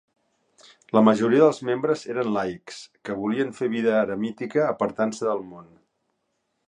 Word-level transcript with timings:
La 0.97 1.01
majoria 1.07 1.41
dels 1.43 1.59
membres 1.67 2.05
eren 2.13 2.31
laics, 2.37 2.79
que 3.09 3.19
volien 3.19 3.53
fer 3.59 3.69
vida 3.75 3.93
eremítica 3.99 4.65
apartant-se 4.73 5.29
del 5.29 5.45
món. 5.53 5.69